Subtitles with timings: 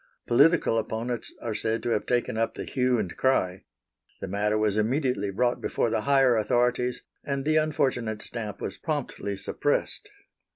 [0.25, 3.65] Political opponents are said to have taken up the hue and cry.
[4.19, 9.37] The matter was immediately brought before the higher authorities, and the unfortunate stamp was promptly
[9.37, 10.09] suppressed.